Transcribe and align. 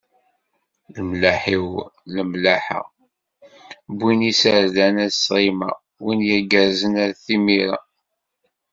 Lemlaḥ-iw 0.95 1.65
lmellaḥa, 2.13 2.81
wwin 3.91 4.21
iserdan 4.31 4.95
at 5.05 5.13
ssṛima, 5.17 5.71
wwin 5.99 6.19
yirgazen 6.27 6.93
at 7.05 7.11
d 7.17 7.21
timira. 7.25 7.77